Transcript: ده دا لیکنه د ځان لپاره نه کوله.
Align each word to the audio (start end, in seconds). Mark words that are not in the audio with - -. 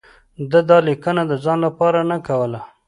ده 0.51 0.59
دا 0.69 0.77
لیکنه 0.87 1.21
د 1.27 1.31
ځان 1.43 1.57
لپاره 1.65 1.99
نه 2.11 2.17
کوله. 2.27 2.61